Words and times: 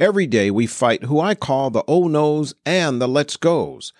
Every 0.00 0.26
day 0.26 0.50
we 0.50 0.66
fight 0.66 1.04
who 1.04 1.20
I 1.20 1.36
call 1.36 1.70
the 1.70 1.84
oh 1.86 2.08
no's 2.08 2.52
and 2.66 3.00
the 3.00 3.06
let's 3.06 3.36
goes. 3.36 3.92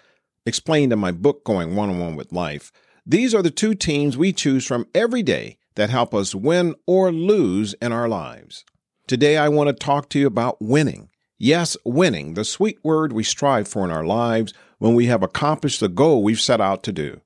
Explained 0.44 0.92
in 0.92 0.98
my 0.98 1.12
book, 1.12 1.44
Going 1.44 1.76
One 1.76 1.88
on 1.88 2.00
One 2.00 2.16
with 2.16 2.32
Life, 2.32 2.72
these 3.06 3.32
are 3.32 3.42
the 3.42 3.52
two 3.52 3.76
teams 3.76 4.16
we 4.16 4.32
choose 4.32 4.66
from 4.66 4.88
every 4.92 5.22
day 5.22 5.56
that 5.76 5.90
help 5.90 6.12
us 6.12 6.34
win 6.34 6.74
or 6.84 7.12
lose 7.12 7.74
in 7.74 7.92
our 7.92 8.08
lives. 8.08 8.64
Today, 9.06 9.36
I 9.36 9.48
want 9.48 9.68
to 9.68 9.72
talk 9.72 10.08
to 10.08 10.18
you 10.18 10.26
about 10.26 10.60
winning. 10.60 11.10
Yes, 11.38 11.76
winning, 11.84 12.34
the 12.34 12.44
sweet 12.44 12.78
word 12.82 13.12
we 13.12 13.22
strive 13.22 13.68
for 13.68 13.84
in 13.84 13.92
our 13.92 14.04
lives 14.04 14.52
when 14.78 14.96
we 14.96 15.06
have 15.06 15.22
accomplished 15.22 15.78
the 15.78 15.88
goal 15.88 16.24
we've 16.24 16.40
set 16.40 16.60
out 16.60 16.82
to 16.82 16.92
do. 16.92 17.20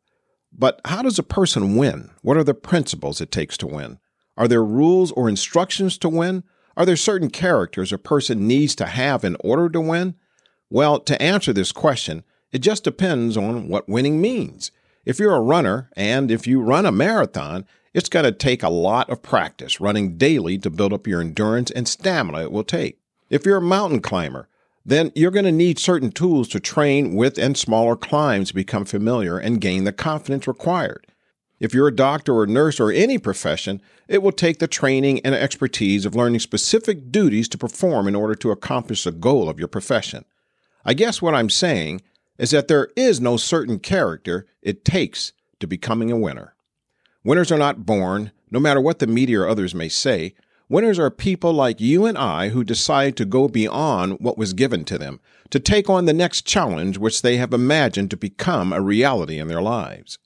But 0.53 0.83
how 0.85 1.01
does 1.01 1.19
a 1.19 1.23
person 1.23 1.77
win? 1.77 2.11
What 2.21 2.37
are 2.37 2.45
the 2.45 2.53
principles 2.53 3.23
it 3.23 3.31
takes 3.31 3.57
to 3.59 3.67
win? 3.67 3.99
Are 4.37 4.47
there 4.47 4.63
rules 4.63 5.11
or 5.13 5.27
instructions 5.27 5.97
to 5.99 6.11
win? 6.11 6.45
Are 6.79 6.87
there 6.87 6.95
certain 6.95 7.29
characters 7.29 7.93
a 7.93 7.99
person 7.99 8.47
needs 8.47 8.77
to 8.77 8.87
have 8.87 9.25
in 9.25 9.37
order 9.41 9.69
to 9.69 9.81
win? 9.81 10.15
Well, 10.71 11.01
to 11.01 11.21
answer 11.21 11.53
this 11.53 11.73
question, 11.73 12.23
it 12.53 12.61
just 12.61 12.85
depends 12.85 13.37
on 13.37 13.67
what 13.67 13.89
winning 13.89 14.21
means. 14.21 14.71
If 15.05 15.19
you're 15.19 15.35
a 15.35 15.41
runner 15.41 15.91
and 15.97 16.31
if 16.31 16.47
you 16.47 16.61
run 16.61 16.87
a 16.87 16.93
marathon, 16.93 17.67
it's 17.95 18.09
going 18.09 18.27
to 18.27 18.31
take 18.31 18.63
a 18.63 18.69
lot 18.69 19.11
of 19.11 19.23
practice 19.23 19.81
running 19.81 20.19
daily 20.19 20.57
to 20.59 20.71
build 20.71 20.93
up 20.93 21.09
your 21.09 21.21
endurance 21.21 21.73
and 21.73 21.89
stamina 21.89 22.43
it 22.43 22.53
will 22.53 22.63
take. 22.63 23.01
If 23.29 23.45
you're 23.45 23.57
a 23.57 23.61
mountain 23.61 24.01
climber, 24.01 24.49
then 24.87 25.11
you're 25.17 25.33
going 25.33 25.47
to 25.47 25.51
need 25.51 25.81
certain 25.81 26.13
tools 26.13 26.47
to 26.51 26.61
train 26.61 27.17
with 27.17 27.39
and 27.39 27.59
smaller 27.59 27.97
climbs 27.97 28.53
become 28.53 28.85
familiar 28.85 29.37
and 29.37 29.61
gain 29.61 29.83
the 29.83 29.93
confidence 29.93 30.47
required. 30.47 31.08
If 31.61 31.75
you're 31.75 31.89
a 31.89 31.95
doctor 31.95 32.35
or 32.35 32.47
nurse 32.47 32.79
or 32.79 32.93
any 32.93 33.19
profession, 33.19 33.83
it 34.07 34.23
will 34.23 34.33
take 34.33 34.59
the 34.59 34.69
training 34.69 35.21
and 35.25 35.35
expertise 35.35 36.05
of 36.07 36.15
learning 36.15 36.41
specific 36.41 37.11
duties 37.11 37.49
to 37.49 37.59
perform 37.59 38.07
in 38.07 38.15
order 38.15 38.35
to 38.37 38.51
accomplish 38.51 39.05
the 39.05 39.13
goal 39.13 39.49
of 39.49 39.59
your 39.59 39.69
profession. 39.69 40.25
I 40.85 40.95
guess 40.95 41.21
what 41.21 41.35
I'm 41.35 41.51
saying 41.51 42.03
is 42.39 42.53
that 42.53 42.69
there 42.69 42.89
is 42.97 43.21
no 43.21 43.37
certain 43.37 43.81
character 43.81 44.47
it 44.63 44.85
takes 44.85 45.33
to 45.59 45.67
becoming 45.67 46.13
a 46.13 46.17
winner. 46.17 46.55
Winners 47.25 47.51
are 47.51 47.59
not 47.59 47.85
born, 47.85 48.31
no 48.51 48.61
matter 48.61 48.81
what 48.81 49.01
the 49.01 49.07
media 49.09 49.41
or 49.41 49.49
others 49.49 49.75
may 49.75 49.89
say, 49.89 50.35
Winners 50.71 50.99
are 50.99 51.11
people 51.11 51.53
like 51.53 51.81
you 51.81 52.05
and 52.05 52.19
I 52.19 52.51
who 52.51 52.63
decide 52.63 53.17
to 53.17 53.25
go 53.25 53.49
beyond 53.49 54.19
what 54.21 54.37
was 54.37 54.53
given 54.53 54.85
to 54.85 54.99
them, 54.99 55.19
to 55.49 55.59
take 55.59 55.89
on 55.89 56.05
the 56.05 56.13
next 56.13 56.47
challenge 56.47 56.99
which 56.99 57.23
they 57.23 57.39
have 57.39 57.55
imagined 57.55 58.11
to 58.11 58.19
become 58.19 58.73
a 58.73 58.83
reality 58.83 59.39
in 59.39 59.49
their 59.49 59.63
lives. 59.63 60.19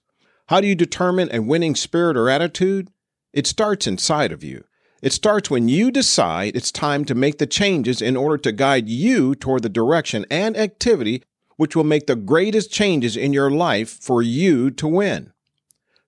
How 0.47 0.61
do 0.61 0.67
you 0.67 0.75
determine 0.75 1.29
a 1.33 1.41
winning 1.41 1.75
spirit 1.75 2.17
or 2.17 2.29
attitude? 2.29 2.89
It 3.33 3.47
starts 3.47 3.87
inside 3.87 4.33
of 4.33 4.45
you. 4.45 4.65
It 5.03 5.12
starts 5.12 5.51
when 5.51 5.69
you 5.69 5.91
decide 5.91 6.55
it's 6.55 6.71
time 6.71 7.05
to 7.07 7.15
make 7.15 7.39
the 7.39 7.47
changes 7.47 8.01
in 8.01 8.17
order 8.17 8.39
to 8.39 8.53
guide 8.53 8.89
you 8.89 9.35
toward 9.35 9.63
the 9.63 9.69
direction 9.69 10.27
and 10.31 10.57
activity 10.57 11.23
which 11.57 11.77
will 11.77 11.85
make 11.85 12.07
the 12.07 12.17
greatest 12.17 12.73
changes 12.73 13.17
in 13.17 13.33
your 13.33 13.51
life 13.51 13.91
for 13.91 14.23
you 14.23 14.70
to 14.70 14.89
win. 14.89 15.33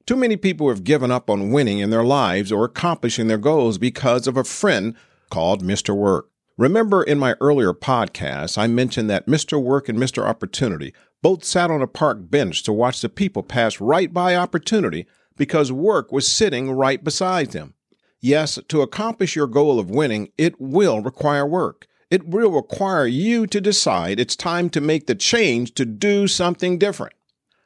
Too 0.06 0.16
many 0.16 0.36
people 0.36 0.68
have 0.68 0.84
given 0.84 1.10
up 1.10 1.30
on 1.30 1.50
winning 1.50 1.78
in 1.78 1.90
their 1.90 2.04
lives 2.04 2.52
or 2.52 2.64
accomplishing 2.64 3.26
their 3.26 3.38
goals 3.38 3.78
because 3.78 4.26
of 4.26 4.36
a 4.36 4.44
friend 4.44 4.94
called 5.30 5.62
Mr. 5.62 5.94
Work. 5.94 6.28
Remember 6.56 7.02
in 7.02 7.18
my 7.18 7.34
earlier 7.40 7.72
podcast, 7.72 8.58
I 8.58 8.66
mentioned 8.66 9.08
that 9.10 9.26
Mr. 9.26 9.60
Work 9.60 9.88
and 9.88 9.98
Mr. 9.98 10.24
Opportunity 10.24 10.92
both 11.24 11.42
sat 11.42 11.70
on 11.70 11.80
a 11.80 11.86
park 11.86 12.18
bench 12.30 12.62
to 12.62 12.70
watch 12.70 13.00
the 13.00 13.08
people 13.08 13.42
pass 13.42 13.80
right 13.80 14.12
by 14.12 14.36
Opportunity 14.36 15.06
because 15.38 15.72
work 15.72 16.12
was 16.12 16.30
sitting 16.30 16.70
right 16.70 17.02
beside 17.02 17.52
them. 17.52 17.72
Yes, 18.20 18.58
to 18.68 18.82
accomplish 18.82 19.34
your 19.34 19.46
goal 19.46 19.80
of 19.80 19.88
winning, 19.88 20.32
it 20.36 20.60
will 20.60 21.00
require 21.00 21.46
work. 21.46 21.86
It 22.10 22.28
will 22.28 22.52
require 22.52 23.06
you 23.06 23.46
to 23.46 23.58
decide 23.58 24.20
it's 24.20 24.36
time 24.36 24.68
to 24.68 24.82
make 24.82 25.06
the 25.06 25.14
change 25.14 25.72
to 25.76 25.86
do 25.86 26.28
something 26.28 26.76
different. 26.76 27.14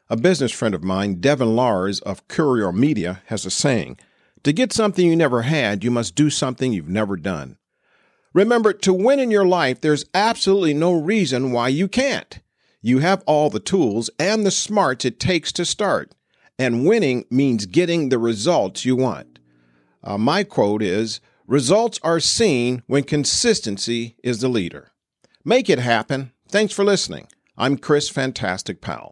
A 0.08 0.16
business 0.16 0.52
friend 0.52 0.72
of 0.72 0.84
mine, 0.84 1.14
Devin 1.14 1.56
Lars 1.56 1.98
of 2.02 2.28
Courier 2.28 2.70
Media, 2.70 3.22
has 3.26 3.44
a 3.44 3.50
saying 3.50 3.98
To 4.44 4.52
get 4.52 4.72
something 4.72 5.04
you 5.04 5.16
never 5.16 5.42
had, 5.42 5.82
you 5.82 5.90
must 5.90 6.14
do 6.14 6.30
something 6.30 6.72
you've 6.72 6.88
never 6.88 7.16
done. 7.16 7.58
Remember, 8.32 8.72
to 8.72 8.94
win 8.94 9.18
in 9.18 9.32
your 9.32 9.46
life, 9.46 9.80
there's 9.80 10.04
absolutely 10.14 10.74
no 10.74 10.92
reason 10.92 11.50
why 11.50 11.66
you 11.66 11.88
can't. 11.88 12.38
You 12.80 13.00
have 13.00 13.22
all 13.26 13.50
the 13.50 13.60
tools 13.60 14.08
and 14.18 14.46
the 14.46 14.50
smarts 14.50 15.04
it 15.04 15.18
takes 15.18 15.52
to 15.52 15.64
start. 15.64 16.14
And 16.58 16.86
winning 16.86 17.24
means 17.30 17.66
getting 17.66 18.08
the 18.08 18.18
results 18.18 18.84
you 18.84 18.96
want. 18.96 19.38
Uh, 20.02 20.18
my 20.18 20.44
quote 20.44 20.82
is 20.82 21.20
Results 21.46 21.98
are 22.02 22.20
seen 22.20 22.82
when 22.86 23.04
consistency 23.04 24.16
is 24.22 24.40
the 24.40 24.48
leader. 24.48 24.92
Make 25.44 25.70
it 25.70 25.78
happen. 25.78 26.32
Thanks 26.48 26.74
for 26.74 26.84
listening. 26.84 27.28
I'm 27.56 27.78
Chris 27.78 28.10
Fantastic 28.10 28.80
Powell. 28.80 29.06